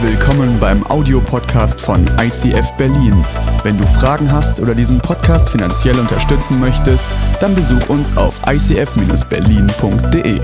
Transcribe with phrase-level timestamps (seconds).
[0.00, 3.26] Willkommen beim Audiopodcast von ICF Berlin.
[3.64, 7.08] Wenn du Fragen hast oder diesen Podcast finanziell unterstützen möchtest,
[7.40, 10.38] dann besuch uns auf icf-berlin.de.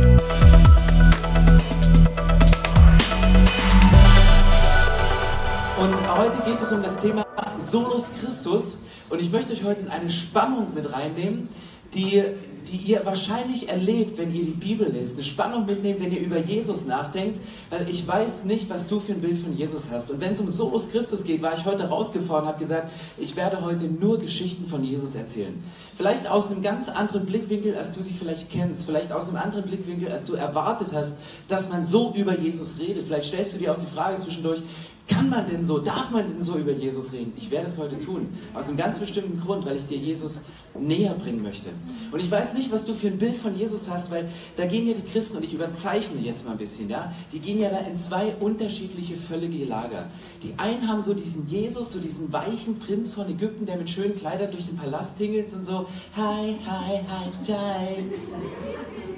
[5.76, 7.24] Und heute geht es um das Thema
[7.56, 8.78] Solus Christus.
[9.08, 11.48] Und ich möchte euch heute in eine Spannung mit reinnehmen,
[11.94, 12.24] die,
[12.68, 15.14] die ihr wahrscheinlich erlebt, wenn ihr die Bibel lest.
[15.14, 19.12] Eine Spannung mitnehmen, wenn ihr über Jesus nachdenkt, weil ich weiß nicht, was du für
[19.12, 20.10] ein Bild von Jesus hast.
[20.10, 23.36] Und wenn es um Solus Christus geht, war ich heute rausgefahren und habe gesagt, ich
[23.36, 25.62] werde heute nur Geschichten von Jesus erzählen.
[25.96, 28.84] Vielleicht aus einem ganz anderen Blickwinkel, als du sie vielleicht kennst.
[28.84, 33.04] Vielleicht aus einem anderen Blickwinkel, als du erwartet hast, dass man so über Jesus redet.
[33.04, 34.62] Vielleicht stellst du dir auch die Frage zwischendurch,
[35.06, 37.34] kann man denn so, darf man denn so über Jesus reden?
[37.36, 38.28] Ich werde es heute tun.
[38.54, 40.42] Aus einem ganz bestimmten Grund, weil ich dir Jesus
[40.78, 41.68] näher bringen möchte.
[42.10, 44.88] Und ich weiß nicht, was du für ein Bild von Jesus hast, weil da gehen
[44.88, 47.78] ja die Christen, und ich überzeichne jetzt mal ein bisschen, ja, die gehen ja da
[47.78, 50.06] in zwei unterschiedliche völlige Lager.
[50.42, 54.18] Die einen haben so diesen Jesus, so diesen weichen Prinz von Ägypten, der mit schönen
[54.18, 58.04] Kleidern durch den Palast tingelt und so, hi, hi, hi, hi.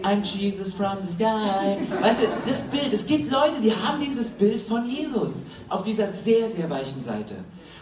[0.03, 1.79] I'm Jesus from the sky.
[2.01, 5.41] Weißt du, das Bild, es gibt Leute, die haben dieses Bild von Jesus
[5.77, 7.35] auf dieser sehr, sehr weichen Seite.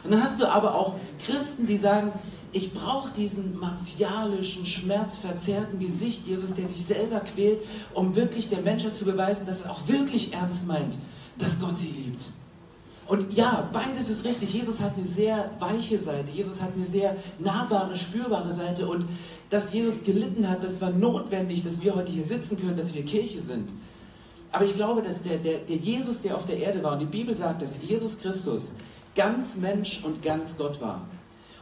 [0.02, 2.12] Und dann hast du aber auch Christen, die sagen,
[2.52, 7.58] ich brauche diesen martialischen, schmerzverzerrten Gesicht Jesus, der sich selber quält,
[7.94, 10.98] um wirklich der Menschheit zu beweisen, dass er auch wirklich ernst meint,
[11.38, 12.28] dass Gott sie liebt.
[13.06, 14.52] Und ja, beides ist richtig.
[14.52, 16.32] Jesus hat eine sehr weiche Seite.
[16.32, 18.86] Jesus hat eine sehr nahbare, spürbare Seite.
[18.86, 19.06] Und
[19.50, 23.04] dass Jesus gelitten hat, das war notwendig, dass wir heute hier sitzen können, dass wir
[23.04, 23.70] Kirche sind.
[24.54, 27.06] Aber ich glaube, dass der, der, der Jesus, der auf der Erde war, und die
[27.06, 28.74] Bibel sagt, dass Jesus Christus
[29.16, 31.00] ganz Mensch und ganz Gott war.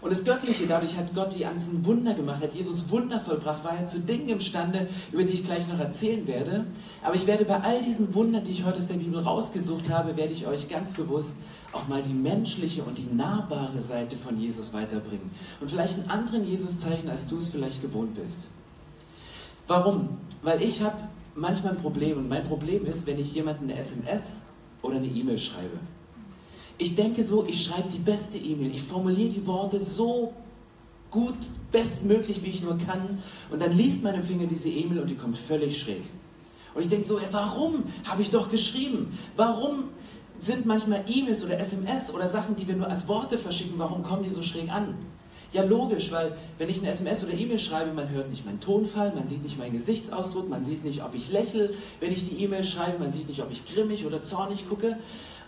[0.02, 3.78] Und das Göttliche, dadurch hat Gott die ganzen Wunder gemacht, hat Jesus Wunder vollbracht, war
[3.78, 6.66] er zu Dingen imstande, über die ich gleich noch erzählen werde.
[7.02, 10.18] Aber ich werde bei all diesen Wundern, die ich heute aus der Bibel rausgesucht habe,
[10.18, 11.36] werde ich euch ganz bewusst
[11.72, 15.30] auch mal die menschliche und die nahbare Seite von Jesus weiterbringen.
[15.62, 18.48] Und vielleicht einen anderen Jesus zeichnen, als du es vielleicht gewohnt bist.
[19.66, 20.18] Warum?
[20.42, 20.98] Weil ich habe
[21.34, 22.18] manchmal ein Problem.
[22.18, 24.42] Und mein Problem ist, wenn ich jemanden eine SMS
[24.82, 25.78] oder eine E-Mail schreibe.
[26.78, 28.74] Ich denke so, ich schreibe die beste E-Mail.
[28.74, 30.32] Ich formuliere die Worte so
[31.10, 31.36] gut,
[31.70, 33.22] bestmöglich, wie ich nur kann.
[33.50, 36.02] Und dann liest mein Empfänger diese E-Mail und die kommt völlig schräg.
[36.74, 39.18] Und ich denke so, warum habe ich doch geschrieben?
[39.36, 39.90] Warum
[40.38, 44.24] sind manchmal E-Mails oder SMS oder Sachen, die wir nur als Worte verschicken, warum kommen
[44.24, 44.94] die so schräg an?
[45.52, 49.12] Ja, logisch, weil wenn ich eine SMS oder E-Mail schreibe, man hört nicht meinen Tonfall,
[49.14, 52.64] man sieht nicht meinen Gesichtsausdruck, man sieht nicht, ob ich lächle, wenn ich die E-Mail
[52.64, 54.96] schreibe, man sieht nicht, ob ich grimmig oder zornig gucke.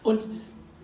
[0.02, 0.26] Und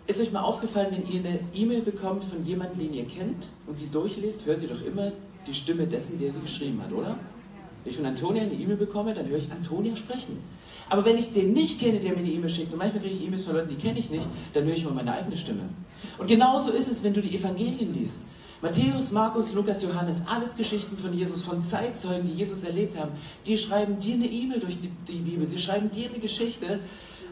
[0.07, 3.77] ist euch mal aufgefallen, wenn ihr eine E-Mail bekommt von jemandem, den ihr kennt und
[3.77, 5.13] sie durchliest, hört ihr doch immer
[5.47, 7.19] die Stimme dessen, der sie geschrieben hat, oder?
[7.85, 10.39] Wenn ich von Antonia eine E-Mail bekomme, dann höre ich Antonia sprechen.
[10.89, 13.25] Aber wenn ich den nicht kenne, der mir eine E-Mail schickt, und manchmal kriege ich
[13.25, 15.69] E-Mails von Leuten, die kenne ich nicht, dann höre ich mal meine eigene Stimme.
[16.19, 18.23] Und genauso ist es, wenn du die Evangelien liest.
[18.63, 23.13] Matthäus, Markus, Lukas, Johannes, alles Geschichten von Jesus, von Zeitzeugen, die Jesus erlebt haben,
[23.47, 26.81] die schreiben dir eine E-Mail durch die, die Bibel, sie schreiben dir eine Geschichte.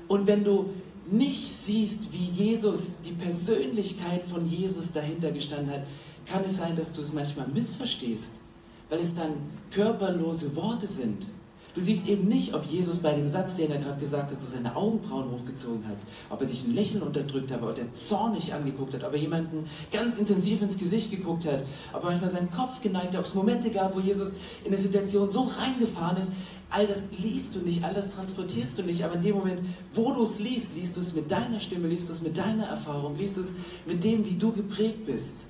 [0.07, 0.71] Und wenn du
[1.11, 5.83] nicht siehst, wie Jesus, die Persönlichkeit von Jesus dahinter gestanden hat,
[6.25, 8.41] kann es sein, dass du es manchmal missverstehst,
[8.89, 9.33] weil es dann
[9.71, 11.27] körperlose Worte sind.
[11.75, 14.47] Du siehst eben nicht, ob Jesus bei dem Satz, den er gerade gesagt hat, so
[14.47, 15.99] seine Augenbrauen hochgezogen hat,
[16.31, 19.67] ob er sich ein Lächeln unterdrückt hat, ob er zornig angeguckt hat, ob er jemanden
[19.93, 23.35] ganz intensiv ins Gesicht geguckt hat, ob er manchmal seinen Kopf geneigt hat, ob es
[23.35, 24.31] Momente gab, wo Jesus
[24.65, 26.33] in eine Situation so reingefahren ist.
[26.71, 29.61] All das liest du nicht, all das transportierst du nicht, aber in dem Moment,
[29.95, 32.65] wo du es liest, liest du es mit deiner Stimme, liest du es mit deiner
[32.65, 33.53] Erfahrung, liest du es
[33.87, 35.47] mit dem, wie du geprägt bist.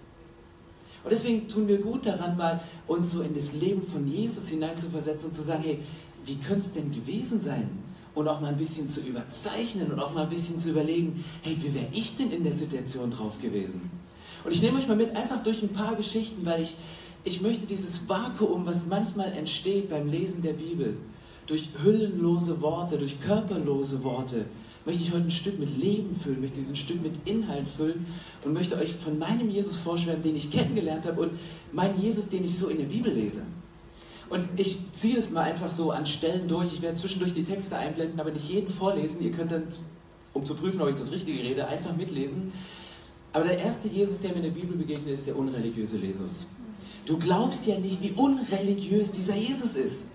[1.03, 5.31] Und deswegen tun wir gut daran, mal uns so in das Leben von Jesus hineinzuversetzen
[5.31, 5.79] und zu sagen, hey,
[6.28, 7.69] wie könnte es denn gewesen sein?
[8.15, 11.56] Und auch mal ein bisschen zu überzeichnen und auch mal ein bisschen zu überlegen, hey,
[11.61, 13.91] wie wäre ich denn in der Situation drauf gewesen?
[14.44, 16.77] Und ich nehme euch mal mit einfach durch ein paar Geschichten, weil ich,
[17.25, 20.97] ich möchte dieses Vakuum, was manchmal entsteht beim Lesen der Bibel,
[21.47, 24.44] durch hüllenlose Worte, durch körperlose Worte,
[24.85, 28.06] möchte ich heute ein Stück mit Leben füllen, möchte diesen Stück mit Inhalt füllen
[28.44, 31.32] und möchte euch von meinem Jesus vorschwärmen, den ich kennengelernt habe und
[31.73, 33.43] meinen Jesus, den ich so in der Bibel lese.
[34.31, 36.73] Und ich ziehe es mal einfach so an Stellen durch.
[36.73, 39.23] Ich werde zwischendurch die Texte einblenden, aber nicht jeden vorlesen.
[39.23, 39.65] Ihr könnt dann,
[40.35, 42.53] um zu prüfen, ob ich das Richtige rede, einfach mitlesen.
[43.33, 46.47] Aber der erste Jesus, der mir in der Bibel begegnet, ist der unreligiöse Jesus.
[47.07, 50.07] Du glaubst ja nicht, wie unreligiös dieser Jesus ist.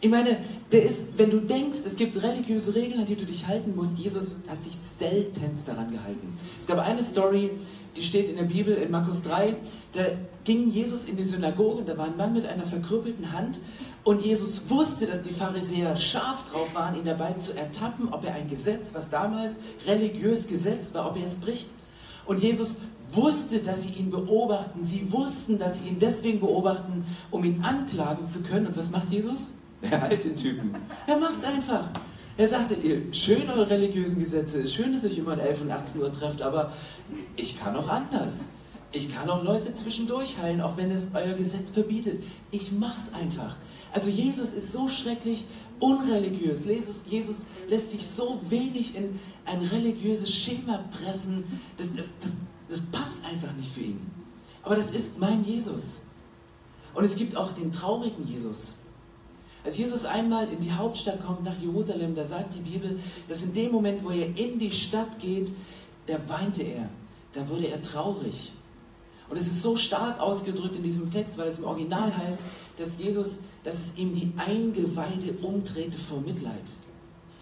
[0.00, 0.38] Ich meine,
[0.72, 3.98] der ist, wenn du denkst, es gibt religiöse Regeln, an die du dich halten musst,
[3.98, 6.38] Jesus hat sich seltenst daran gehalten.
[6.60, 7.50] Es gab eine Story,
[7.96, 9.56] die steht in der Bibel in Markus 3,
[9.94, 10.02] da
[10.44, 13.60] ging Jesus in die Synagoge, da war ein Mann mit einer verkrüppelten Hand
[14.04, 18.34] und Jesus wusste, dass die Pharisäer scharf drauf waren, ihn dabei zu ertappen, ob er
[18.34, 19.56] ein Gesetz, was damals
[19.86, 21.68] religiös gesetzt war, ob er es bricht.
[22.24, 22.76] Und Jesus
[23.12, 24.84] wusste, dass sie ihn beobachten.
[24.84, 28.66] Sie wussten, dass sie ihn deswegen beobachten, um ihn anklagen zu können.
[28.66, 29.54] Und was macht Jesus?
[29.82, 30.74] Er heilt den Typen.
[31.06, 31.90] Er macht es einfach.
[32.38, 35.70] Er sagte, ihr, schön eure religiösen Gesetze, schön, dass ihr euch immer um 11 und
[35.70, 36.72] 18 Uhr trefft, aber
[37.36, 38.48] ich kann auch anders.
[38.92, 42.22] Ich kann auch Leute zwischendurch heilen, auch wenn es euer Gesetz verbietet.
[42.50, 43.56] Ich mach's einfach.
[43.92, 45.44] Also Jesus ist so schrecklich
[45.80, 46.64] unreligiös.
[46.64, 51.44] Jesus, Jesus lässt sich so wenig in ein religiöses Schema pressen.
[51.76, 52.32] Das, das, das,
[52.68, 54.00] das passt einfach nicht für ihn.
[54.62, 56.02] Aber das ist mein Jesus.
[56.94, 58.74] Und es gibt auch den traurigen Jesus.
[59.66, 63.52] Als Jesus einmal in die Hauptstadt kommt, nach Jerusalem, da sagt die Bibel, dass in
[63.52, 65.52] dem Moment, wo er in die Stadt geht,
[66.06, 66.88] da weinte er,
[67.32, 68.52] da wurde er traurig.
[69.28, 72.38] Und es ist so stark ausgedrückt in diesem Text, weil es im Original heißt,
[72.76, 76.54] dass Jesus, dass es ihm die Eingeweide umdrehte vor Mitleid.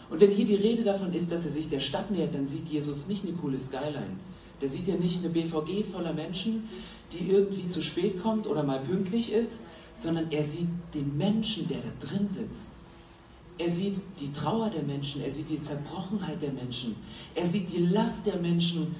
[0.08, 2.70] Und wenn hier die Rede davon ist, dass er sich der Stadt nähert, dann sieht
[2.70, 4.16] Jesus nicht eine coole Skyline.
[4.62, 6.70] Der sieht ja nicht eine BVG voller Menschen,
[7.12, 11.78] die irgendwie zu spät kommt oder mal pünktlich ist, sondern er sieht den Menschen, der
[11.78, 12.72] da drin sitzt.
[13.56, 16.96] Er sieht die Trauer der Menschen, er sieht die Zerbrochenheit der Menschen,
[17.34, 18.96] er sieht die Last der Menschen,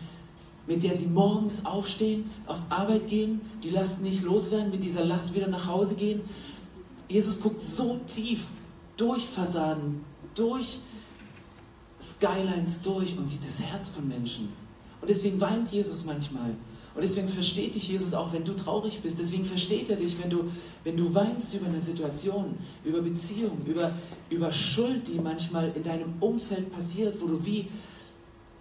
[0.66, 5.34] mit der sie morgens aufstehen, auf Arbeit gehen, die Last nicht loswerden, mit dieser Last
[5.34, 6.22] wieder nach Hause gehen.
[7.08, 8.46] Jesus guckt so tief
[8.96, 10.04] durch Fassaden,
[10.34, 10.78] durch
[12.00, 14.52] Skylines durch und sieht das Herz von Menschen.
[15.00, 16.54] Und deswegen weint Jesus manchmal.
[16.94, 19.18] Und deswegen versteht dich Jesus auch, wenn du traurig bist.
[19.18, 20.44] Deswegen versteht er dich, wenn du,
[20.84, 22.54] wenn du weinst über eine Situation,
[22.84, 23.92] über Beziehung, über,
[24.30, 27.66] über Schuld, die manchmal in deinem Umfeld passiert, wo du wie,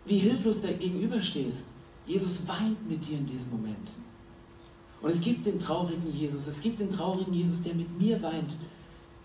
[0.06, 1.74] wie hilflos da gegenüberstehst.
[2.08, 3.94] Jesus weint mit dir in diesem Moment.
[5.02, 8.56] Und es gibt den traurigen Jesus, es gibt den traurigen Jesus, der mit mir weint,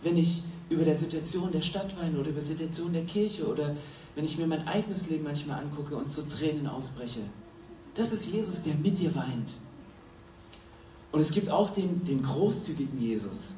[0.03, 3.75] wenn ich über der Situation der Stadt weine oder über die Situation der Kirche oder
[4.15, 7.21] wenn ich mir mein eigenes Leben manchmal angucke und zu Tränen ausbreche.
[7.95, 9.57] Das ist Jesus, der mit dir weint.
[11.11, 13.55] Und es gibt auch den, den großzügigen Jesus.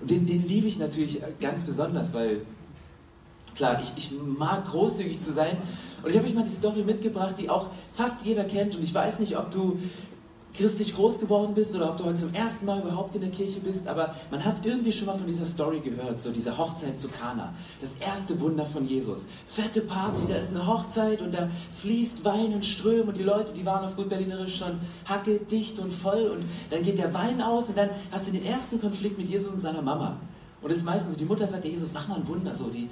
[0.00, 2.42] Und den, den liebe ich natürlich ganz besonders, weil,
[3.54, 5.58] klar, ich, ich mag großzügig zu sein.
[6.02, 8.76] Und ich habe euch mal die Story mitgebracht, die auch fast jeder kennt.
[8.76, 9.78] Und ich weiß nicht, ob du
[10.54, 13.60] christlich groß geworden bist oder ob du heute zum ersten Mal überhaupt in der Kirche
[13.60, 17.08] bist, aber man hat irgendwie schon mal von dieser Story gehört, so dieser Hochzeit zu
[17.08, 19.26] Kana, das erste Wunder von Jesus.
[19.46, 23.52] Fette Party, da ist eine Hochzeit und da fließt Wein in Strömen und die Leute,
[23.52, 27.42] die waren auf gut Berlinerisch schon hacke, dicht und voll und dann geht der Wein
[27.42, 30.18] aus und dann hast du den ersten Konflikt mit Jesus und seiner Mama.
[30.62, 32.68] Und das ist meistens so, die Mutter sagt, ja, Jesus, mach mal ein Wunder, so
[32.68, 32.88] die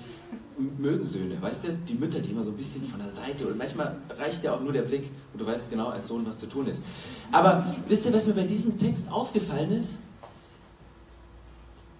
[0.78, 3.58] mögen Söhne, weißt du, die Mütter, die immer so ein bisschen von der Seite und
[3.58, 6.46] manchmal reicht ja auch nur der Blick und du weißt genau als Sohn, was zu
[6.46, 6.82] tun ist.
[7.30, 10.02] Aber wisst ihr, was mir bei diesem Text aufgefallen ist?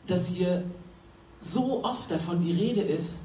[0.06, 0.64] Dass hier
[1.40, 3.20] so oft davon die Rede ist,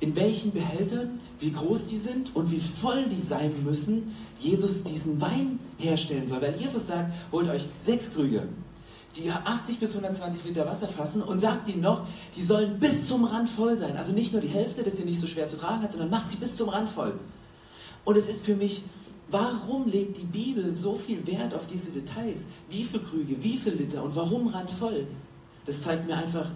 [0.00, 5.20] in welchen Behältern, wie groß die sind und wie voll die sein müssen, Jesus diesen
[5.20, 6.40] Wein herstellen soll.
[6.40, 8.48] Weil Jesus sagt, holt euch sechs Krüge,
[9.16, 13.24] die 80 bis 120 Liter Wasser fassen und sagt ihnen noch, die sollen bis zum
[13.24, 13.96] Rand voll sein.
[13.96, 16.30] Also nicht nur die Hälfte, dass sie nicht so schwer zu tragen hat, sondern macht
[16.30, 17.18] sie bis zum Rand voll.
[18.04, 18.84] Und es ist für mich,
[19.30, 22.44] warum legt die Bibel so viel Wert auf diese Details?
[22.68, 25.06] Wie viele Krüge, wie viele Liter und warum randvoll?
[25.66, 26.50] Das zeigt mir einfach,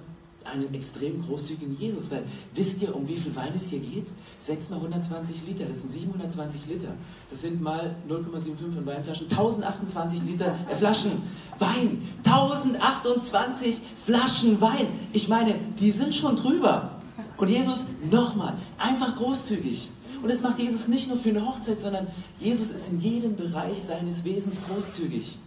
[0.44, 2.10] einen extrem großzügigen Jesus.
[2.10, 4.12] Weil wisst ihr, um wie viel Wein es hier geht?
[4.38, 6.88] 6 mal 120 Liter, das sind 720 Liter.
[7.30, 11.22] Das sind mal 0,75 in Weinflaschen, 1028 Liter äh, Flaschen
[11.58, 12.02] Wein.
[12.24, 14.88] 1028 Flaschen Wein.
[15.12, 17.00] Ich meine, die sind schon drüber.
[17.36, 19.90] Und Jesus, nochmal, einfach großzügig.
[20.22, 22.06] Und das macht Jesus nicht nur für eine Hochzeit, sondern
[22.40, 25.38] Jesus ist in jedem Bereich seines Wesens großzügig.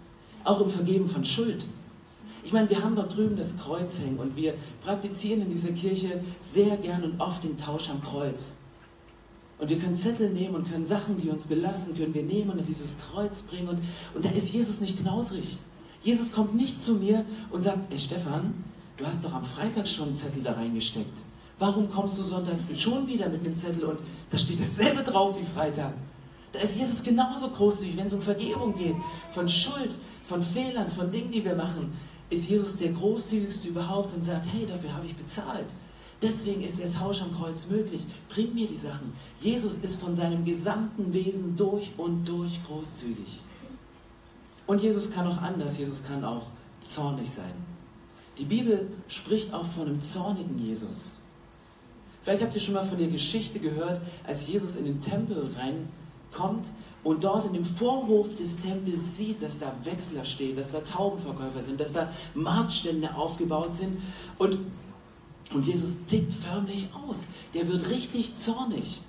[0.44, 1.66] Auch im Vergeben von Schuld.
[2.48, 6.22] Ich meine, wir haben dort drüben das Kreuz hängen und wir praktizieren in dieser Kirche
[6.40, 8.56] sehr gern und oft den Tausch am Kreuz.
[9.60, 12.60] Und wir können Zettel nehmen und können Sachen, die uns belassen, können wir nehmen und
[12.60, 13.68] in dieses Kreuz bringen.
[13.68, 13.80] Und,
[14.14, 15.58] und da ist Jesus nicht knausrig.
[16.02, 18.64] Jesus kommt nicht zu mir und sagt, ey Stefan,
[18.96, 21.18] du hast doch am Freitag schon einen Zettel da reingesteckt.
[21.60, 24.00] Warum kommst du Sonntag früh schon wieder mit einem Zettel und
[24.30, 25.96] da steht dasselbe drauf wie Freitag?
[26.54, 28.96] Da ist Jesus genauso großzügig, wenn es um Vergebung geht,
[29.34, 31.92] von Schuld, von Fehlern, von Dingen, die wir machen
[32.30, 35.68] ist Jesus der großzügigste überhaupt und sagt, hey, dafür habe ich bezahlt.
[36.22, 38.02] Deswegen ist der Tausch am Kreuz möglich.
[38.30, 39.14] Bring mir die Sachen.
[39.40, 43.42] Jesus ist von seinem gesamten Wesen durch und durch großzügig.
[44.66, 45.78] Und Jesus kann auch anders.
[45.78, 46.48] Jesus kann auch
[46.82, 47.54] zornig sein.
[48.38, 51.14] Die Bibel spricht auch von einem zornigen Jesus.
[52.24, 56.68] Vielleicht habt ihr schon mal von der Geschichte gehört, als Jesus in den Tempel reinkommt
[57.04, 61.64] und dort in dem Vorhof des Tempels sieht, dass da Wechsler stehen, dass da Taubenverkäufer
[61.64, 64.02] sind, dass da Marktstände aufgebaut sind
[64.38, 64.60] und,
[65.54, 67.28] und Jesus tickt förmlich aus.
[67.54, 69.02] Der wird richtig zornig.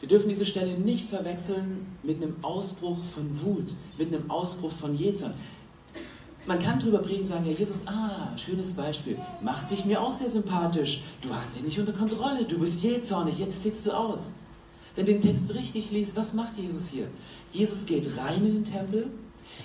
[0.00, 4.96] Wir dürfen diese Stelle nicht verwechseln mit einem Ausbruch von Wut, mit einem Ausbruch von
[4.96, 5.34] Jezorn.
[6.46, 10.12] Man kann drüber predigen und sagen, ja Jesus, ah, schönes Beispiel, mach dich mir auch
[10.12, 11.02] sehr sympathisch.
[11.20, 14.32] Du hast dich nicht unter Kontrolle, du bist jähzornig, jetzt tickst du aus.
[14.98, 17.06] Wenn du den Text richtig liest, was macht Jesus hier?
[17.52, 19.08] Jesus geht rein in den Tempel,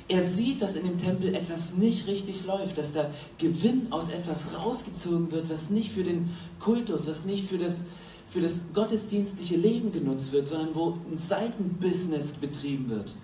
[0.07, 3.09] er sieht, dass in dem Tempel etwas nicht richtig läuft, dass da
[3.39, 7.85] Gewinn aus etwas rausgezogen wird, was nicht für den Kultus, was nicht für das,
[8.29, 13.15] für das gottesdienstliche Leben genutzt wird, sondern wo ein Seitenbusiness betrieben wird.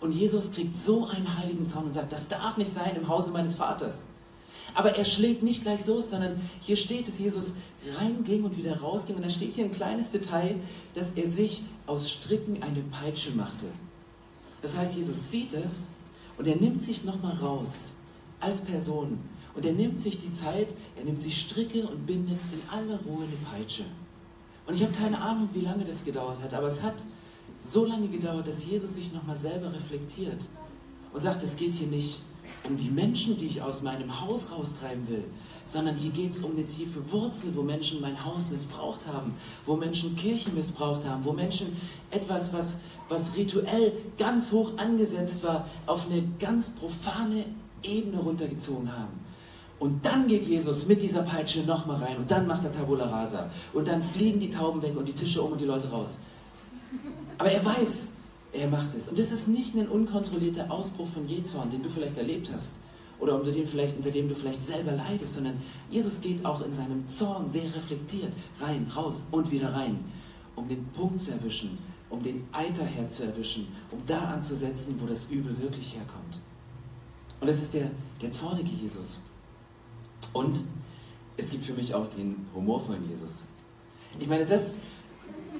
[0.00, 3.30] Und Jesus kriegt so einen heiligen Zorn und sagt, das darf nicht sein im Hause
[3.30, 4.04] meines Vaters.
[4.74, 7.54] Aber er schlägt nicht gleich so, sondern hier steht, dass Jesus
[7.98, 9.16] reinging und wieder rausging.
[9.16, 10.56] Und da steht hier ein kleines Detail,
[10.94, 13.66] dass er sich aus Stricken eine Peitsche machte.
[14.62, 15.88] Das heißt, Jesus sieht es
[16.38, 17.90] und er nimmt sich nochmal raus
[18.40, 19.18] als Person.
[19.54, 23.24] Und er nimmt sich die Zeit, er nimmt sich Stricke und bindet in aller Ruhe
[23.24, 23.84] eine Peitsche.
[24.66, 26.94] Und ich habe keine Ahnung, wie lange das gedauert hat, aber es hat
[27.58, 30.48] so lange gedauert, dass Jesus sich nochmal selber reflektiert
[31.12, 32.20] und sagt, es geht hier nicht
[32.68, 35.24] um die Menschen, die ich aus meinem Haus raustreiben will,
[35.64, 39.34] sondern hier geht es um eine tiefe Wurzel, wo Menschen mein Haus missbraucht haben,
[39.66, 41.76] wo Menschen Kirchen missbraucht haben, wo Menschen
[42.10, 42.78] etwas, was,
[43.08, 47.44] was rituell ganz hoch angesetzt war, auf eine ganz profane
[47.82, 49.20] Ebene runtergezogen haben.
[49.78, 53.50] Und dann geht Jesus mit dieser Peitsche nochmal rein und dann macht er Tabula Rasa.
[53.72, 56.20] Und dann fliegen die Tauben weg und die Tische um und die Leute raus.
[57.36, 58.12] Aber er weiß,
[58.52, 59.08] er macht es.
[59.08, 62.74] Und das ist nicht ein unkontrollierter Ausbruch von Jezorn, den du vielleicht erlebt hast.
[63.18, 65.54] Oder unter dem, vielleicht, unter dem du vielleicht selber leidest, sondern
[65.90, 70.04] Jesus geht auch in seinem Zorn sehr reflektiert rein, raus und wieder rein,
[70.56, 71.78] um den Punkt zu erwischen,
[72.10, 76.40] um den Eiterherd zu erwischen, um da anzusetzen, wo das Übel wirklich herkommt.
[77.40, 77.90] Und das ist der,
[78.20, 79.20] der zornige Jesus.
[80.32, 80.60] Und
[81.36, 83.46] es gibt für mich auch den humorvollen Jesus.
[84.18, 84.74] Ich meine, das,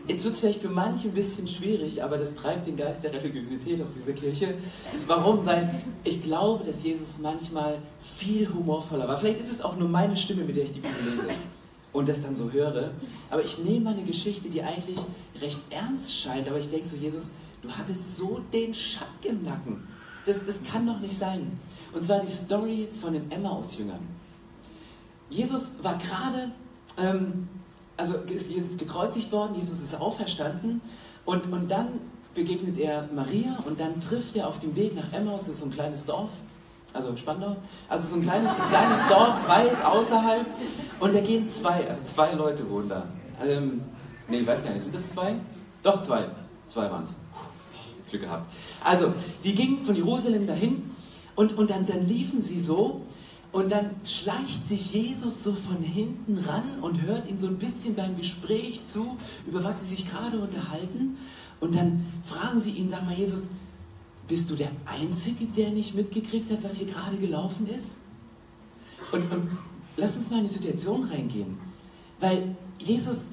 [0.09, 3.13] Jetzt wird es vielleicht für manche ein bisschen schwierig, aber das treibt den Geist der
[3.13, 4.55] Religiosität aus dieser Kirche.
[5.07, 5.47] Warum?
[5.47, 9.17] Weil ich glaube, dass Jesus manchmal viel humorvoller war.
[9.17, 11.29] Vielleicht ist es auch nur meine Stimme, mit der ich die Bibel lese
[11.93, 12.91] und das dann so höre.
[13.31, 14.99] Aber ich nehme eine Geschichte, die eigentlich
[15.41, 17.33] recht ernst scheint, aber ich denke so, Jesus,
[17.63, 19.87] du hattest so den Schatten im Nacken.
[20.27, 21.61] Das, das kann doch nicht sein.
[21.93, 24.01] Und zwar die Story von den Emmaus-Jüngern.
[25.31, 26.51] Jesus war gerade
[26.99, 27.49] ähm,
[27.97, 30.81] also ist Jesus gekreuzigt worden, Jesus ist auferstanden
[31.25, 32.01] und, und dann
[32.35, 35.67] begegnet er Maria und dann trifft er auf dem Weg nach Emmaus, das ist so
[35.67, 36.31] ein kleines Dorf,
[36.93, 37.57] also Spandau,
[37.89, 40.47] also so ein kleines, ein kleines Dorf weit außerhalb
[41.01, 43.07] und da gehen zwei, also zwei Leute wohnen da.
[43.45, 43.83] Ähm,
[44.29, 45.35] nee, ich weiß gar nicht, sind das zwei?
[45.83, 46.25] Doch, zwei.
[46.69, 47.15] Zwei waren es.
[48.09, 48.47] Glück gehabt.
[48.85, 50.91] Also, die gingen von Jerusalem dahin
[51.35, 53.03] und, und dann, dann liefen sie so
[53.53, 57.95] und dann schleicht sich Jesus so von hinten ran und hört ihn so ein bisschen
[57.95, 61.19] beim Gespräch zu, über was sie sich gerade unterhalten.
[61.61, 63.51] Und dann fragen sie ihn, sag mal, Jesus,
[64.27, 67.99] bist du der Einzige, der nicht mitgekriegt hat, was hier gerade gelaufen ist?
[69.13, 69.51] Und, und
[69.99, 71.59] lass uns mal in die Situation reingehen.
[72.21, 73.29] Weil Jesus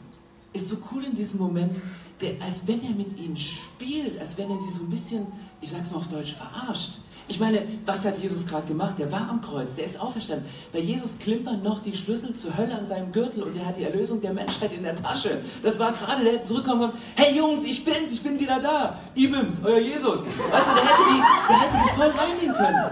[0.51, 1.79] ist so cool in diesem Moment,
[2.19, 5.27] der, als wenn er mit ihnen spielt, als wenn er sie so ein bisschen,
[5.61, 6.93] ich sag's mal auf Deutsch, verarscht.
[7.27, 8.95] Ich meine, was hat Jesus gerade gemacht?
[8.97, 10.47] Der war am Kreuz, der ist auferstanden.
[10.73, 13.83] Bei Jesus klimpern noch die Schlüssel zur Hölle an seinem Gürtel und der hat die
[13.83, 15.39] Erlösung der Menschheit in der Tasche.
[15.61, 18.97] Das war gerade, der hätte zurückkommen und hey Jungs, ich bin's, ich bin wieder da.
[19.13, 20.25] Ibims, euer Jesus.
[20.25, 22.91] Weißt du, der hätte die, der hätte die voll reingehen können.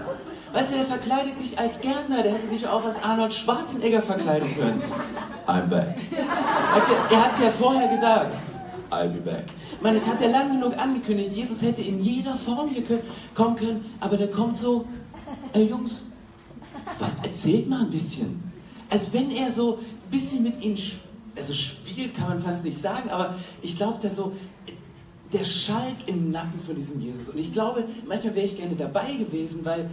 [0.52, 4.54] Weißt du, der verkleidet sich als Gärtner, der hätte sich auch als Arnold Schwarzenegger verkleiden
[4.56, 4.82] können.
[5.48, 5.96] I'm back.
[7.10, 8.36] Er hat es ja vorher gesagt.
[8.90, 9.46] I'll be back.
[9.80, 13.02] Man, es hat er lang genug angekündigt, Jesus hätte in jeder Form hier können,
[13.34, 14.86] kommen können, aber der kommt so,
[15.52, 16.06] ey Jungs,
[16.98, 18.42] was erzählt mal ein bisschen.
[18.90, 20.78] Als wenn er so ein bisschen mit ihnen
[21.36, 24.32] also spielt, kann man fast nicht sagen, aber ich glaube, der so,
[25.32, 27.28] der Schalk im Nacken von diesem Jesus.
[27.28, 29.90] Und ich glaube, manchmal wäre ich gerne dabei gewesen, weil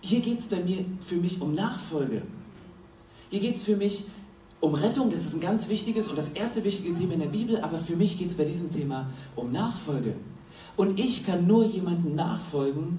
[0.00, 2.22] hier geht es bei mir, für mich um Nachfolge.
[3.30, 4.04] Hier geht es für mich
[4.60, 7.60] um Rettung, das ist ein ganz wichtiges und das erste wichtige Thema in der Bibel,
[7.60, 10.14] aber für mich geht es bei diesem Thema um Nachfolge.
[10.76, 12.98] Und ich kann nur jemanden nachfolgen,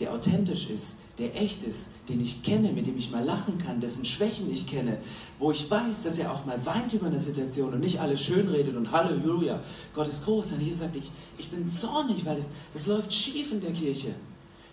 [0.00, 3.80] der authentisch ist, der echt ist, den ich kenne, mit dem ich mal lachen kann,
[3.80, 4.98] dessen Schwächen ich kenne,
[5.38, 8.76] wo ich weiß, dass er auch mal weint über eine Situation und nicht alles schönredet
[8.76, 9.60] und Halleluja,
[9.94, 10.52] Gott ist groß.
[10.52, 14.14] Und Jesus sagt, ich, ich bin zornig, weil das, das läuft schief in der Kirche.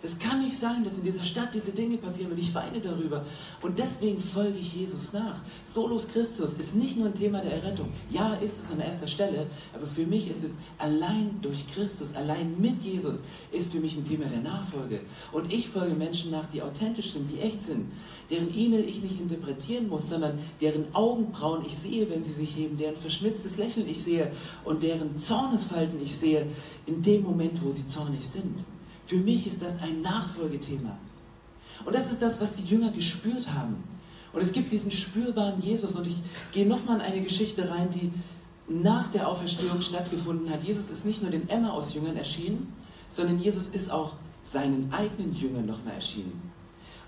[0.02, 3.24] Es kann nicht sein, dass in dieser Stadt diese Dinge passieren und ich weine darüber.
[3.62, 5.40] Und deswegen folge ich Jesus nach.
[5.64, 7.88] Solus Christus ist nicht nur ein Thema der Errettung.
[8.10, 12.60] Ja, ist es an erster Stelle, aber für mich ist es allein durch Christus, allein
[12.60, 15.00] mit Jesus, ist für mich ein Thema der Nachfolge.
[15.32, 17.90] Und ich folge Menschen nach, die authentisch sind, die echt sind,
[18.30, 22.76] deren E-Mail ich nicht interpretieren muss, sondern deren Augenbrauen ich sehe, wenn sie sich heben,
[22.76, 24.30] deren verschmitztes Lächeln ich sehe
[24.64, 26.46] und deren Zornesfalten ich sehe,
[26.86, 28.64] in dem Moment, wo sie zornig sind.
[29.06, 30.98] Für mich ist das ein Nachfolgethema.
[31.84, 33.82] Und das ist das, was die Jünger gespürt haben.
[34.32, 35.96] Und es gibt diesen spürbaren Jesus.
[35.96, 36.16] Und ich
[36.52, 38.12] gehe nochmal in eine Geschichte rein, die
[38.68, 40.62] nach der Auferstehung stattgefunden hat.
[40.62, 42.72] Jesus ist nicht nur den Emmaus-Jüngern erschienen,
[43.08, 46.52] sondern Jesus ist auch seinen eigenen Jüngern nochmal erschienen.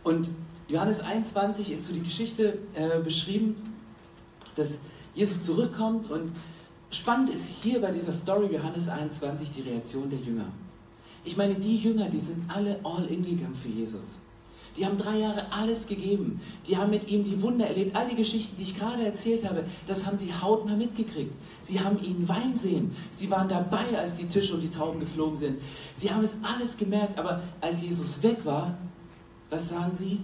[0.05, 0.31] Und
[0.69, 3.57] Johannes 21 ist so die Geschichte äh, beschrieben,
[4.55, 4.78] dass
[5.14, 6.11] Jesus zurückkommt.
[6.11, 6.33] Und
[6.90, 10.47] spannend ist hier bei dieser Story Johannes 21 die Reaktion der Jünger.
[11.28, 14.20] Ich meine, die Jünger, die sind alle all in gegangen für Jesus.
[14.78, 16.40] Die haben drei Jahre alles gegeben.
[16.66, 17.94] Die haben mit ihm die Wunder erlebt.
[17.94, 21.30] All die Geschichten, die ich gerade erzählt habe, das haben sie hautnah mitgekriegt.
[21.61, 22.97] Sie haben ihn weinen sehen.
[23.11, 25.58] Sie waren dabei, als die Tische und die Tauben geflogen sind.
[25.99, 27.18] Sie haben es alles gemerkt.
[27.18, 28.78] Aber als Jesus weg war,
[29.50, 30.20] was sagen sie?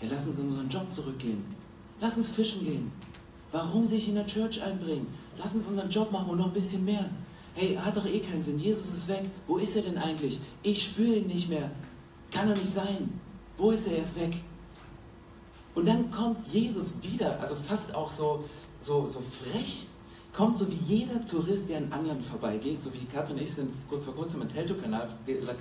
[0.00, 1.44] Hey, lass uns unseren Job zurückgehen.
[2.00, 2.90] Lass uns fischen gehen.
[3.52, 5.06] Warum sich in der Church einbringen?
[5.38, 7.08] Lass uns unseren Job machen und noch ein bisschen mehr.
[7.54, 8.58] Hey, hat doch eh keinen Sinn.
[8.58, 9.24] Jesus ist weg.
[9.46, 10.40] Wo ist er denn eigentlich?
[10.62, 11.70] Ich spüre ihn nicht mehr.
[12.30, 13.20] Kann doch nicht sein.
[13.58, 13.96] Wo ist er?
[13.96, 14.38] Er ist weg.
[15.74, 18.44] Und dann kommt Jesus wieder, also fast auch so,
[18.80, 19.86] so, so frech,
[20.34, 23.70] kommt so wie jeder Tourist, der an Anglern vorbeigeht, so wie Kat und ich sind
[23.88, 25.08] vor kurzem am Teltow-Kanal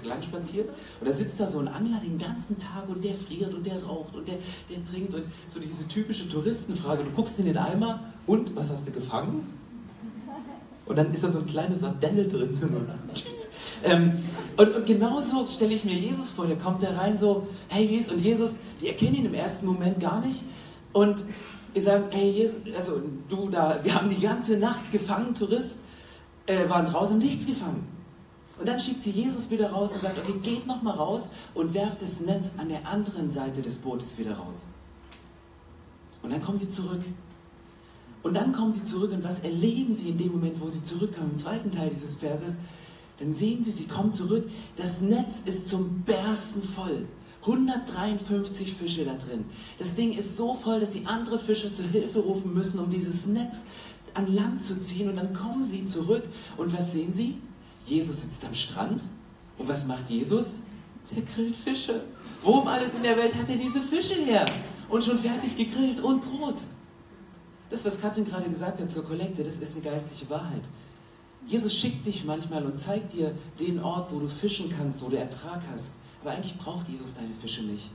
[0.03, 0.69] lang spaziert
[0.99, 3.83] und da sitzt da so ein Angler den ganzen Tag und der friert und der
[3.83, 4.37] raucht und der,
[4.69, 8.87] der trinkt und so diese typische Touristenfrage, du guckst in den Eimer und, was hast
[8.87, 9.60] du gefangen?
[10.91, 12.59] Und dann ist da so ein kleiner Sardelle drin.
[13.85, 14.19] ähm,
[14.57, 16.47] und, und genauso stelle ich mir Jesus vor.
[16.47, 20.01] Der kommt da rein so, hey Jesus, und Jesus, die erkennen ihn im ersten Moment
[20.01, 20.43] gar nicht.
[20.91, 21.23] Und
[21.73, 25.79] die sagen, hey Jesus, also du da, wir haben die ganze Nacht gefangen, Tourist,
[26.45, 27.87] äh, waren draußen, nichts gefangen.
[28.59, 32.01] Und dann schiebt sie Jesus wieder raus und sagt, okay, geht nochmal raus und werft
[32.01, 34.67] das Netz an der anderen Seite des Bootes wieder raus.
[36.21, 36.99] Und dann kommen sie zurück
[38.23, 41.31] und dann kommen sie zurück und was erleben sie in dem Moment, wo sie zurückkommen?
[41.31, 42.59] Im zweiten Teil dieses Verses,
[43.19, 44.49] dann sehen sie, sie kommen zurück.
[44.75, 47.07] Das Netz ist zum Bersten voll.
[47.41, 49.45] 153 Fische da drin.
[49.79, 53.25] Das Ding ist so voll, dass sie andere Fischer zu Hilfe rufen müssen, um dieses
[53.25, 53.63] Netz
[54.13, 55.09] an Land zu ziehen.
[55.09, 56.23] Und dann kommen sie zurück.
[56.57, 57.37] Und was sehen sie?
[57.85, 59.03] Jesus sitzt am Strand.
[59.57, 60.59] Und was macht Jesus?
[61.15, 62.03] Der grillt Fische.
[62.43, 64.45] Wo um alles in der Welt hat er diese Fische her?
[64.89, 66.61] Und schon fertig gegrillt und Brot.
[67.71, 70.69] Das, was Katrin gerade gesagt hat zur Kollekte, das ist eine geistliche Wahrheit.
[71.47, 75.17] Jesus schickt dich manchmal und zeigt dir den Ort, wo du fischen kannst, wo du
[75.17, 75.93] Ertrag hast.
[76.21, 77.89] Aber eigentlich braucht Jesus deine Fische nicht,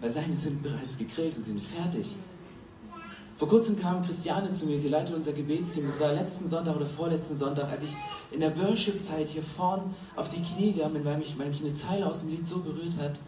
[0.00, 2.14] weil seine sind bereits gegrillt und sind fertig.
[3.38, 5.86] Vor kurzem kam Christiane zu mir, sie leitet unser Gebetsteam.
[5.86, 7.96] Das war letzten Sonntag oder vorletzten Sonntag, als ich
[8.30, 12.06] in der Worship-Zeit hier vorn auf die Knie bin, weil mich, weil mich eine Zeile
[12.06, 13.18] aus dem Lied so berührt hat.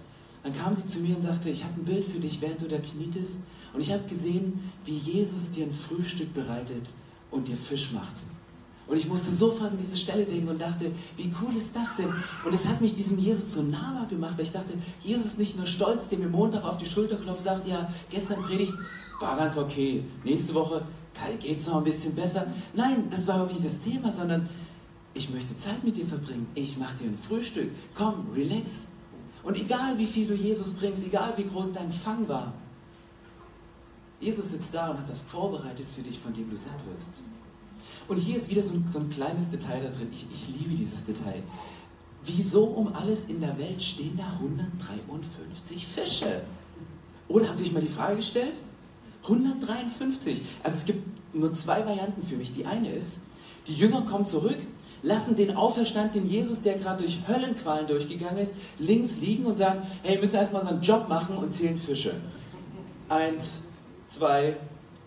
[0.44, 2.68] Dann kam sie zu mir und sagte, ich habe ein Bild für dich, während du
[2.68, 3.40] da knietest.
[3.74, 6.90] Und ich habe gesehen, wie Jesus dir ein Frühstück bereitet
[7.30, 8.14] und dir Fisch macht.
[8.87, 12.12] Und ich musste sofort an diese Stelle denken und dachte, wie cool ist das denn?
[12.44, 15.56] Und es hat mich diesem Jesus so nah gemacht, weil ich dachte, Jesus ist nicht
[15.56, 18.74] nur stolz, der mir Montag auf die Schulter klopft, sagt, ja, gestern Predigt
[19.20, 20.84] war ganz okay, nächste Woche
[21.40, 22.46] geht es noch ein bisschen besser.
[22.74, 24.48] Nein, das war nicht das Thema, sondern
[25.14, 26.46] ich möchte Zeit mit dir verbringen.
[26.54, 27.70] Ich mache dir ein Frühstück.
[27.94, 28.88] Komm, relax.
[29.42, 32.52] Und egal wie viel du Jesus bringst, egal wie groß dein Fang war,
[34.24, 37.16] Jesus sitzt da und hat was vorbereitet für dich, von dem du satt wirst.
[38.08, 40.08] Und hier ist wieder so ein, so ein kleines Detail da drin.
[40.12, 41.42] Ich, ich liebe dieses Detail.
[42.24, 46.42] Wieso um alles in der Welt stehen da 153 Fische?
[47.28, 48.60] Oder habt ihr euch mal die Frage gestellt?
[49.24, 50.40] 153.
[50.62, 52.52] Also es gibt nur zwei Varianten für mich.
[52.54, 53.20] Die eine ist,
[53.66, 54.58] die Jünger kommen zurück,
[55.02, 60.14] lassen den auferstandenen Jesus, der gerade durch Höllenqualen durchgegangen ist, links liegen und sagen, hey,
[60.14, 62.14] wir müssen erstmal unseren Job machen und zählen Fische.
[63.08, 63.63] Eins,
[64.06, 64.56] zwei,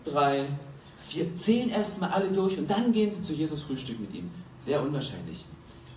[0.04, 0.46] drei,
[1.06, 1.34] vier.
[1.34, 4.30] Zählen erstmal alle durch und dann gehen sie zu Jesus Frühstück mit ihm.
[4.60, 5.44] Sehr unwahrscheinlich.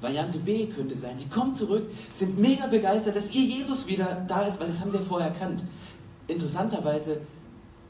[0.01, 4.41] Variante B könnte sein, die kommen zurück, sind mega begeistert, dass ihr Jesus wieder da
[4.41, 5.63] ist, weil das haben sie ja vorher erkannt.
[6.27, 7.21] Interessanterweise,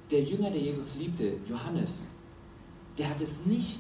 [0.10, 2.08] der Jünger, der Jesus liebte, Johannes,
[2.98, 3.80] der hat es nicht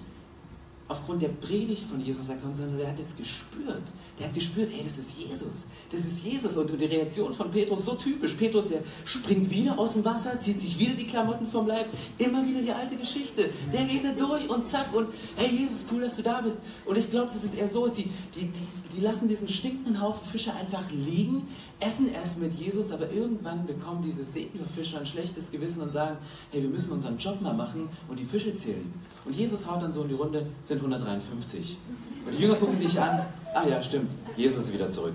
[0.91, 3.81] aufgrund der Predigt von Jesus erkannt, sondern der hat es gespürt.
[4.19, 5.65] Der hat gespürt, ey, das ist Jesus.
[5.89, 6.57] Das ist Jesus.
[6.57, 8.33] Und die Reaktion von Petrus so typisch.
[8.33, 12.45] Petrus, der springt wieder aus dem Wasser, zieht sich wieder die Klamotten vom Leib, immer
[12.45, 13.49] wieder die alte Geschichte.
[13.71, 16.57] Der geht da durch und zack und hey Jesus, cool, dass du da bist.
[16.85, 18.03] Und ich glaube, das ist eher so, die,
[18.35, 21.47] die, die, die lassen diesen stinkenden Haufen Fische einfach liegen,
[21.79, 26.17] essen erst mit Jesus, aber irgendwann bekommen diese Seniorfischer ein schlechtes Gewissen und sagen,
[26.51, 28.93] hey, wir müssen unseren Job mal machen und die Fische zählen.
[29.25, 31.77] Und Jesus haut dann so in die Runde, sind 153.
[32.25, 35.13] Und die Jünger gucken sich an, ah ja, stimmt, Jesus ist wieder zurück.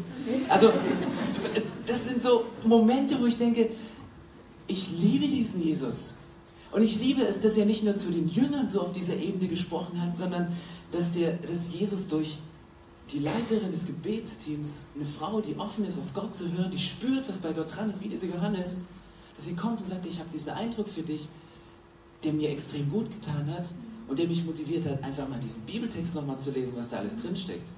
[0.48, 0.72] Also,
[1.86, 3.70] das sind so Momente, wo ich denke,
[4.66, 6.12] ich liebe diesen Jesus.
[6.72, 9.48] Und ich liebe es, dass er nicht nur zu den Jüngern so auf dieser Ebene
[9.48, 10.48] gesprochen hat, sondern
[10.90, 12.38] dass, der, dass Jesus durch
[13.12, 17.28] die Leiterin des Gebetsteams, eine Frau, die offen ist, auf Gott zu hören, die spürt,
[17.28, 18.80] was bei Gott dran ist, wie diese Johannes,
[19.36, 21.28] dass sie kommt und sagt, ich habe diesen Eindruck für dich,
[22.24, 23.68] der mir extrem gut getan hat
[24.08, 27.20] und der mich motiviert hat, einfach mal diesen Bibeltext nochmal zu lesen, was da alles
[27.20, 27.68] drinsteckt.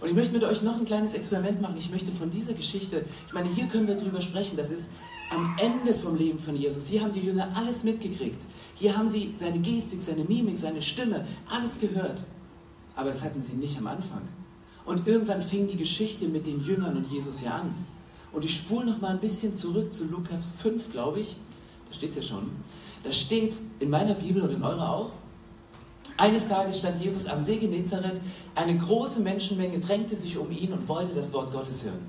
[0.00, 1.76] Und ich möchte mit euch noch ein kleines Experiment machen.
[1.78, 4.90] Ich möchte von dieser Geschichte, ich meine, hier können wir drüber sprechen, das ist
[5.30, 6.86] am Ende vom Leben von Jesus.
[6.86, 8.44] Hier haben die Jünger alles mitgekriegt.
[8.74, 12.22] Hier haben sie seine Gestik, seine Mimik, seine Stimme, alles gehört.
[12.96, 14.22] Aber das hatten sie nicht am Anfang.
[14.84, 17.74] Und irgendwann fing die Geschichte mit den Jüngern und Jesus ja an.
[18.32, 21.36] Und ich spule noch mal ein bisschen zurück zu Lukas 5, glaube ich.
[21.88, 22.50] Da steht es ja schon.
[23.04, 25.10] Da steht in meiner Bibel und in eurer auch,
[26.16, 28.20] eines Tages stand Jesus am See Genezareth,
[28.54, 32.06] eine große Menschenmenge drängte sich um ihn und wollte das Wort Gottes hören.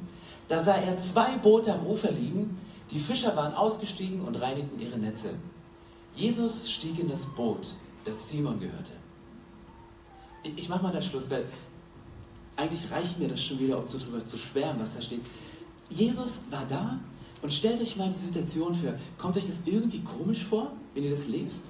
[0.48, 2.58] Da sah er zwei Boote am Ufer liegen,
[2.92, 5.34] die Fischer waren ausgestiegen und reinigten ihre Netze.
[6.16, 7.74] Jesus stieg in das Boot,
[8.06, 8.92] das Simon gehörte.
[10.56, 11.46] Ich mache mal da Schluss, weil
[12.56, 15.22] eigentlich reicht mir das schon wieder, um so drüber zu schwärmen, was da steht.
[15.90, 17.00] Jesus war da
[17.42, 18.94] und stellt euch mal die Situation vor.
[19.18, 21.66] Kommt euch das irgendwie komisch vor, wenn ihr das lest?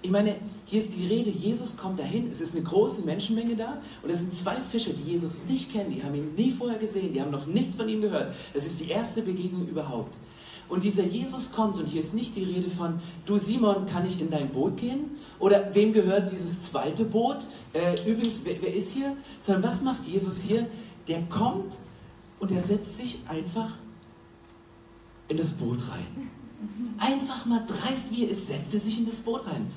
[0.00, 3.80] Ich meine, hier ist die Rede, Jesus kommt dahin, es ist eine große Menschenmenge da
[4.02, 7.12] und es sind zwei Fischer, die Jesus nicht kennen, die haben ihn nie vorher gesehen,
[7.12, 8.34] die haben noch nichts von ihm gehört.
[8.52, 10.18] Das ist die erste Begegnung überhaupt.
[10.68, 14.20] Und dieser Jesus kommt und hier ist nicht die Rede von, du Simon, kann ich
[14.20, 15.16] in dein Boot gehen?
[15.38, 17.48] Oder wem gehört dieses zweite Boot?
[17.72, 19.16] Äh, übrigens, wer, wer ist hier?
[19.40, 20.66] Sondern was macht Jesus hier?
[21.08, 21.78] Der kommt
[22.40, 23.70] und er setzt sich einfach
[25.28, 26.30] in das Boot rein.
[26.98, 29.70] Einfach mal dreist, wie er ist, setzt er sich in das Boot rein.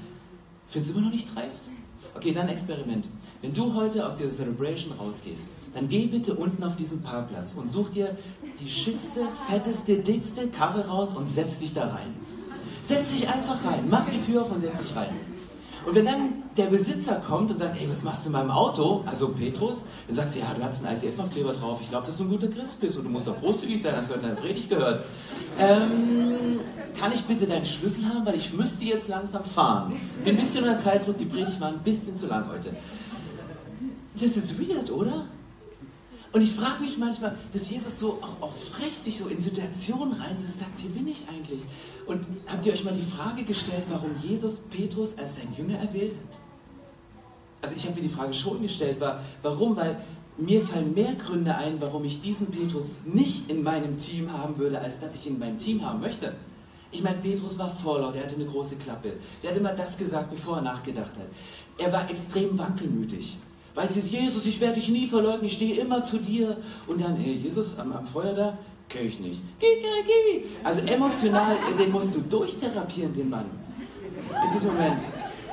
[0.67, 1.71] Findest du immer noch nicht dreist?
[2.15, 3.05] Okay, dann Experiment.
[3.41, 7.67] Wenn du heute aus dieser Celebration rausgehst, dann geh bitte unten auf diesen Parkplatz und
[7.67, 8.17] such dir
[8.59, 12.15] die schickste, fetteste, dickste Karre raus und setz dich da rein.
[12.83, 15.13] Setz dich einfach rein, mach die Tür auf und setz dich rein.
[15.87, 19.05] Und wenn dann der Besitzer kommt und sagt, hey, was machst du in meinem Auto?
[19.05, 21.79] Also Petrus, dann sagst du, ja, du hast einen ICF-Aufkleber drauf.
[21.81, 24.09] Ich glaube, dass du ein guter Christ bist und du musst doch großzügig sein, hast
[24.09, 25.05] du in deiner Predigt gehört.
[25.57, 26.59] Ähm,
[26.99, 29.93] kann ich bitte deinen Schlüssel haben, weil ich müsste jetzt langsam fahren.
[30.25, 32.71] Bin ein bisschen unter Zeitdruck, die Predigt war ein bisschen zu lang heute.
[34.13, 35.23] Das ist weird, oder?
[36.33, 40.19] Und ich frage mich manchmal, dass Jesus so auch, auch frech sich so in Situationen
[40.19, 41.61] reinsetzt, sagt, hier bin ich eigentlich.
[42.05, 46.13] Und habt ihr euch mal die Frage gestellt, warum Jesus Petrus als sein Jünger erwählt
[46.13, 46.39] hat?
[47.61, 49.75] Also ich habe mir die Frage schon gestellt, war, warum?
[49.75, 49.97] Weil
[50.37, 54.79] mir fallen mehr Gründe ein, warum ich diesen Petrus nicht in meinem Team haben würde,
[54.79, 56.33] als dass ich ihn in meinem Team haben möchte.
[56.91, 59.13] Ich meine, Petrus war vorlaut, er hatte eine große Klappe.
[59.41, 61.27] Der hat immer das gesagt, bevor er nachgedacht hat.
[61.77, 63.37] Er war extrem wankelmütig.
[63.77, 66.57] Weißt du, Jesus, ich werde dich nie verleugnen, ich stehe immer zu dir.
[66.87, 68.57] Und dann, hey, Jesus, am, am Feuer da,
[68.89, 69.39] kenn ich nicht.
[70.63, 73.45] Also emotional, den musst du durchtherapieren, den Mann.
[74.43, 74.99] In diesem Moment.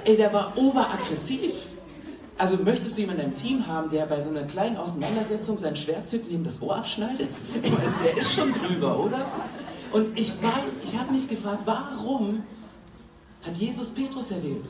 [0.07, 1.65] Ey, der war oberaggressiv.
[2.39, 6.09] Also möchtest du jemanden im Team haben, der bei so einer kleinen Auseinandersetzung sein Schwert
[6.09, 7.29] zückt ihm das Ohr abschneidet?
[7.63, 7.71] Ich
[8.03, 9.27] der ist schon drüber, oder?
[9.93, 12.43] Und ich weiß, ich habe mich gefragt, warum
[13.43, 14.65] hat Jesus Petrus erwählt?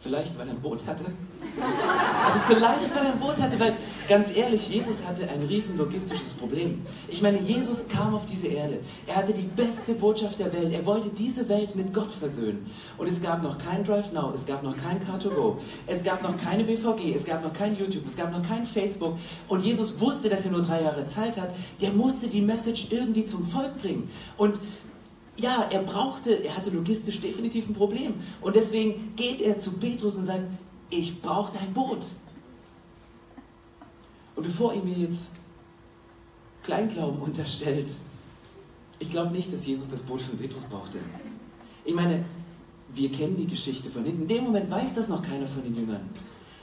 [0.00, 1.04] Vielleicht, weil er ein Boot hatte.
[2.24, 3.74] Also vielleicht, weil er ein Boot hatte, weil
[4.08, 6.82] ganz ehrlich, Jesus hatte ein riesen logistisches Problem.
[7.08, 8.78] Ich meine, Jesus kam auf diese Erde.
[9.08, 10.72] Er hatte die beste Botschaft der Welt.
[10.72, 12.70] Er wollte diese Welt mit Gott versöhnen.
[12.96, 15.56] Und es gab noch kein Drive Now, es gab noch kein Car2Go,
[15.88, 19.16] es gab noch keine BVG, es gab noch kein YouTube, es gab noch kein Facebook.
[19.48, 21.50] Und Jesus wusste, dass er nur drei Jahre Zeit hat.
[21.80, 24.08] Der musste die Message irgendwie zum Volk bringen.
[24.36, 24.60] Und
[25.38, 28.14] ja, er brauchte, er hatte logistisch definitiv ein Problem.
[28.40, 30.44] Und deswegen geht er zu Petrus und sagt,
[30.90, 32.06] ich brauche dein Boot.
[34.34, 35.34] Und bevor ihr mir jetzt
[36.64, 37.94] Kleinglauben unterstellt,
[38.98, 40.98] ich glaube nicht, dass Jesus das Boot von Petrus brauchte.
[41.84, 42.24] Ich meine,
[42.88, 44.22] wir kennen die Geschichte von hinten.
[44.22, 46.00] In dem Moment weiß das noch keiner von den Jüngern.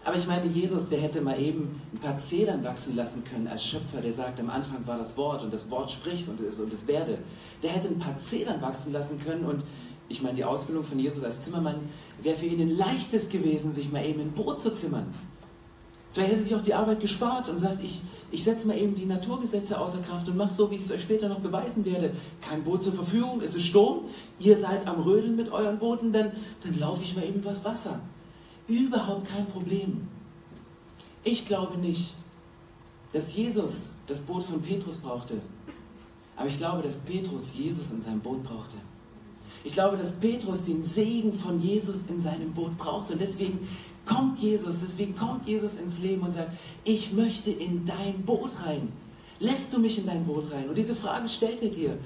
[0.05, 3.65] Aber ich meine, Jesus, der hätte mal eben ein paar Zedern wachsen lassen können als
[3.65, 6.71] Schöpfer, der sagt, am Anfang war das Wort und das Wort spricht und es, und
[6.71, 7.17] es werde.
[7.63, 9.65] Der hätte ein paar Zedern wachsen lassen können und
[10.07, 11.77] Ich meine, die Ausbildung von Jesus als Zimmermann
[12.21, 15.13] wäre für ihn ein leichtes gewesen, sich mal eben ein Boot zu zimmern.
[16.11, 18.93] Vielleicht hätte er sich auch die Arbeit gespart und sagt, ich, ich setze mal eben
[18.95, 22.11] die Naturgesetze außer Kraft und mache so, wie ich es euch später noch beweisen werde.
[22.39, 24.05] Kein Boot zur Verfügung, es ist Sturm,
[24.39, 26.31] ihr seid am Rödeln mit euren Booten, dann,
[26.63, 27.99] dann laufe ich mal eben übers Wasser.
[28.67, 30.07] Überhaupt kein Problem.
[31.23, 32.13] Ich glaube nicht,
[33.13, 35.41] dass Jesus das Boot von Petrus brauchte.
[36.35, 38.75] Aber ich glaube, dass Petrus Jesus in seinem Boot brauchte.
[39.63, 43.09] Ich glaube, dass Petrus den Segen von Jesus in seinem Boot braucht.
[43.11, 43.67] Und deswegen
[44.05, 46.51] kommt Jesus, deswegen kommt Jesus ins Leben und sagt,
[46.83, 48.91] ich möchte in dein Boot rein.
[49.39, 50.69] Lässt du mich in dein Boot rein?
[50.69, 51.97] Und diese Frage stellt er dir.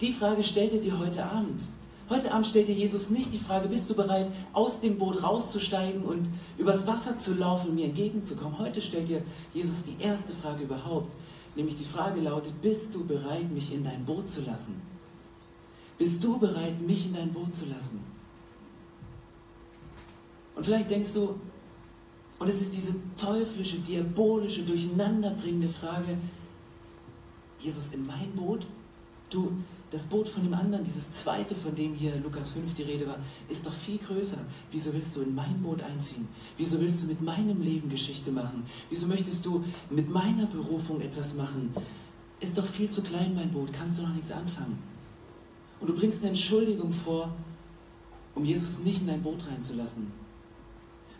[0.00, 1.64] Die Frage stellt er dir heute Abend.
[2.10, 6.02] Heute Abend stellt dir Jesus nicht die Frage, bist du bereit, aus dem Boot rauszusteigen
[6.02, 8.58] und übers Wasser zu laufen und mir entgegenzukommen?
[8.58, 11.16] Heute stellt dir Jesus die erste Frage überhaupt.
[11.54, 14.80] Nämlich die Frage lautet, bist du bereit, mich in dein Boot zu lassen?
[15.98, 18.00] Bist du bereit, mich in dein Boot zu lassen?
[20.54, 21.38] Und vielleicht denkst du,
[22.38, 26.16] und es ist diese teuflische, diabolische, durcheinanderbringende Frage,
[27.58, 28.66] Jesus in mein Boot?
[29.28, 29.52] Du,
[29.90, 33.18] das Boot von dem anderen, dieses zweite, von dem hier Lukas 5 die Rede war,
[33.48, 34.38] ist doch viel größer.
[34.70, 36.28] Wieso willst du in mein Boot einziehen?
[36.58, 38.64] Wieso willst du mit meinem Leben Geschichte machen?
[38.90, 41.74] Wieso möchtest du mit meiner Berufung etwas machen?
[42.40, 44.78] Ist doch viel zu klein, mein Boot, kannst du noch nichts anfangen.
[45.80, 47.34] Und du bringst eine Entschuldigung vor,
[48.34, 50.12] um Jesus nicht in dein Boot reinzulassen.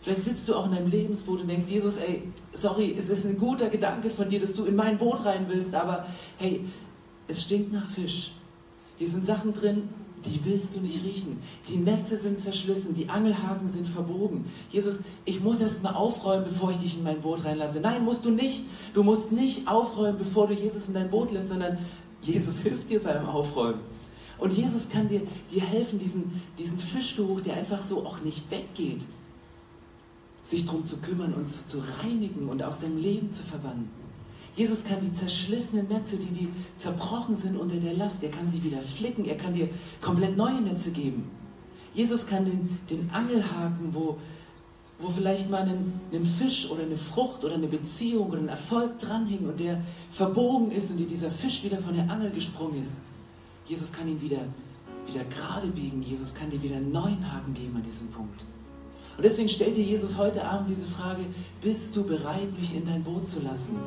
[0.01, 3.37] Vielleicht sitzt du auch in deinem Lebensboot und denkst, Jesus, ey, sorry, es ist ein
[3.37, 6.05] guter Gedanke von dir, dass du in mein Boot rein willst, aber
[6.37, 6.65] hey,
[7.27, 8.31] es stinkt nach Fisch.
[8.99, 9.87] Hier sind Sachen drin,
[10.25, 11.39] die willst du nicht riechen.
[11.69, 14.45] Die Netze sind zerschlissen, die Angelhaken sind verbogen.
[14.69, 17.79] Jesus, ich muss erst mal aufräumen, bevor ich dich in mein Boot reinlasse.
[17.79, 18.65] Nein, musst du nicht.
[18.93, 21.77] Du musst nicht aufräumen, bevor du Jesus in dein Boot lässt, sondern
[22.21, 23.79] Jesus hilft dir beim Aufräumen.
[24.37, 29.05] Und Jesus kann dir, dir helfen, diesen, diesen Fischgeruch, der einfach so auch nicht weggeht,
[30.43, 33.89] sich darum zu kümmern, uns zu reinigen und aus deinem Leben zu verbannen.
[34.59, 38.61] Jesus kann die zerschlissenen Netze, die, die zerbrochen sind unter der Last, er kann sie
[38.61, 39.69] wieder flicken, er kann dir
[40.01, 41.31] komplett neue Netze geben.
[41.93, 44.17] Jesus kann den, den Angelhaken, wo,
[44.99, 48.99] wo vielleicht mal ein, ein Fisch oder eine Frucht oder eine Beziehung oder ein Erfolg
[48.99, 52.99] dranhing und der verbogen ist und dir dieser Fisch wieder von der Angel gesprungen ist,
[53.65, 54.41] Jesus kann ihn wieder,
[55.07, 56.03] wieder gerade biegen.
[56.03, 58.43] Jesus kann dir wieder einen neuen Haken geben an diesem Punkt.
[59.15, 61.27] Und deswegen stellt dir Jesus heute Abend diese Frage,
[61.61, 63.77] bist du bereit, mich in dein Boot zu lassen?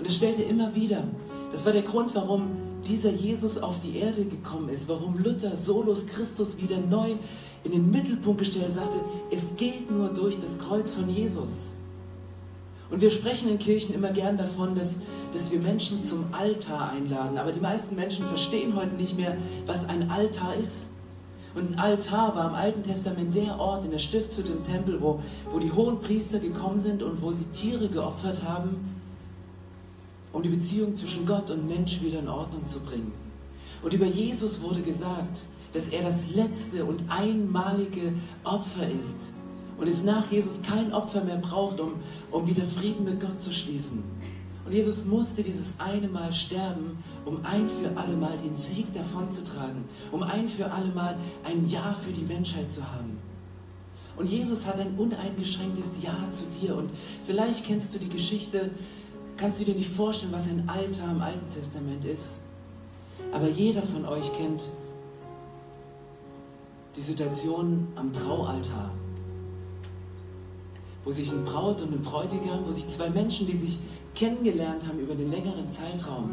[0.00, 1.04] Und es stellt er immer wieder.
[1.52, 2.52] Das war der Grund, warum
[2.88, 7.16] dieser Jesus auf die Erde gekommen ist, warum Luther Solus Christus wieder neu
[7.64, 8.96] in den Mittelpunkt gestellt sagte,
[9.30, 11.72] es geht nur durch das Kreuz von Jesus.
[12.90, 15.02] Und wir sprechen in Kirchen immer gern davon, dass,
[15.34, 17.36] dass wir Menschen zum Altar einladen.
[17.36, 19.36] Aber die meisten Menschen verstehen heute nicht mehr,
[19.66, 20.86] was ein Altar ist.
[21.54, 25.20] Und ein Altar war im Alten Testament der Ort in der Stiftshütte im Tempel, wo,
[25.52, 28.99] wo die hohen Priester gekommen sind und wo sie Tiere geopfert haben,
[30.32, 33.12] um die Beziehung zwischen Gott und Mensch wieder in Ordnung zu bringen.
[33.82, 38.12] Und über Jesus wurde gesagt, dass er das letzte und einmalige
[38.44, 39.32] Opfer ist
[39.78, 41.94] und es nach Jesus kein Opfer mehr braucht, um,
[42.30, 44.04] um wieder Frieden mit Gott zu schließen.
[44.66, 49.84] Und Jesus musste dieses eine Mal sterben, um ein für alle Mal den Sieg davonzutragen,
[50.12, 53.18] um ein für alle Mal ein Ja für die Menschheit zu haben.
[54.16, 56.76] Und Jesus hat ein uneingeschränktes Ja zu dir.
[56.76, 56.90] Und
[57.24, 58.70] vielleicht kennst du die Geschichte,
[59.40, 62.40] kannst du dir nicht vorstellen, was ein Altar im Alten Testament ist.
[63.32, 64.68] Aber jeder von euch kennt
[66.94, 68.90] die Situation am Traualtar,
[71.04, 73.78] wo sich ein Braut und ein Bräutigam, wo sich zwei Menschen, die sich
[74.14, 76.30] kennengelernt haben über den längeren Zeitraum,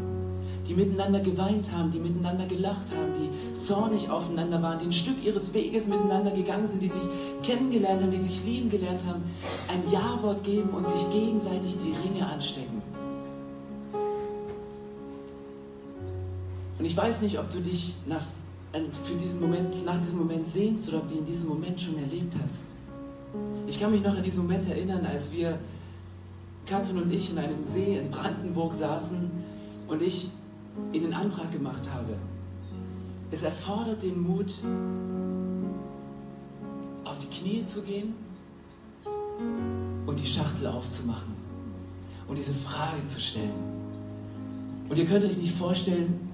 [0.67, 5.23] die miteinander geweint haben, die miteinander gelacht haben, die zornig aufeinander waren, die ein Stück
[5.23, 7.07] ihres Weges miteinander gegangen sind, die sich
[7.41, 9.23] kennengelernt haben, die sich lieben gelernt haben,
[9.69, 12.96] ein Ja-Wort geben und sich gegenseitig die Ringe anstecken.
[16.79, 18.21] Und ich weiß nicht, ob du dich nach,
[19.03, 21.97] für diesen Moment, nach diesem Moment sehnst oder ob du ihn in diesem Moment schon
[21.97, 22.67] erlebt hast.
[23.65, 25.57] Ich kann mich noch an diesen Moment erinnern, als wir
[26.65, 29.31] Katrin und ich in einem See in Brandenburg saßen
[29.87, 30.29] und ich
[30.93, 32.13] ihnen Antrag gemacht habe.
[33.31, 34.53] Es erfordert den Mut,
[37.03, 38.13] auf die Knie zu gehen
[40.05, 41.33] und die Schachtel aufzumachen
[42.27, 43.77] und diese Frage zu stellen.
[44.89, 46.26] Und ihr könnt euch nicht vorstellen,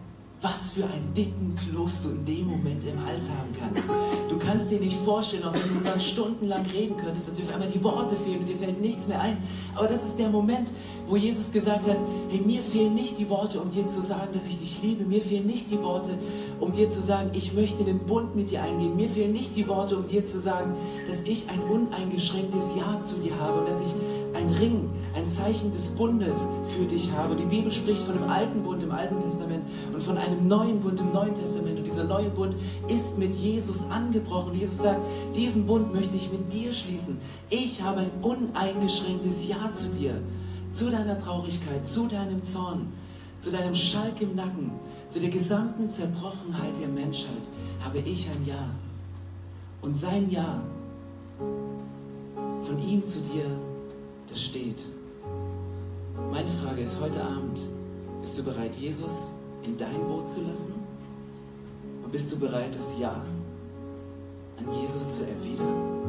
[0.44, 3.88] was für einen dicken Kloß du in dem Moment im Hals haben kannst.
[4.30, 7.54] Du kannst dir nicht vorstellen, auch wenn du dann stundenlang reden könntest, dass dir auf
[7.54, 9.38] einmal die Worte fehlen und dir fällt nichts mehr ein.
[9.74, 10.70] Aber das ist der Moment,
[11.08, 11.98] wo Jesus gesagt hat,
[12.30, 15.06] hey, mir fehlen nicht die Worte, um dir zu sagen, dass ich dich liebe.
[15.06, 16.18] Mir fehlen nicht die Worte,
[16.60, 18.98] um dir zu sagen, ich möchte in den Bund mit dir eingehen.
[18.98, 20.76] Mir fehlen nicht die Worte, um dir zu sagen,
[21.08, 23.94] dass ich ein uneingeschränktes Ja zu dir habe und dass ich
[24.34, 27.36] ein Ring, ein Zeichen des Bundes für dich habe.
[27.36, 31.00] Die Bibel spricht von dem alten Bund im Alten Testament und von einem neuen Bund
[31.00, 31.78] im Neuen Testament.
[31.78, 32.56] Und dieser neue Bund
[32.88, 34.56] ist mit Jesus angebrochen.
[34.56, 35.02] Jesus sagt,
[35.36, 37.20] diesen Bund möchte ich mit dir schließen.
[37.50, 40.20] Ich habe ein uneingeschränktes Ja zu dir,
[40.72, 42.88] zu deiner Traurigkeit, zu deinem Zorn,
[43.40, 44.72] zu deinem Schalk im Nacken,
[45.10, 47.44] zu der gesamten Zerbrochenheit der Menschheit
[47.84, 48.70] habe ich ein Ja.
[49.82, 50.62] Und sein Ja
[52.64, 53.46] von ihm zu dir
[54.30, 54.86] das steht.
[56.16, 57.60] Meine Frage ist heute Abend,
[58.22, 59.32] bist du bereit, Jesus
[59.64, 60.76] in dein Boot zu lassen?
[62.04, 63.16] Und bist du bereit, das Ja
[64.60, 66.03] an Jesus zu erwidern?